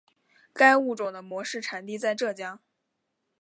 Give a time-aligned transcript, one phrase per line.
[0.51, 2.59] 该物种的模式产地在浙江。